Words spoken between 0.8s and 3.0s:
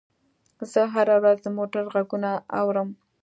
هره ورځ د موټر غږونه اورم.